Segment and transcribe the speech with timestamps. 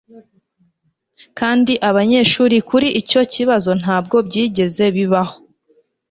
[1.39, 5.35] kandi abanyeshuri kuri icyo kibazo ntabwo byigeze bibaho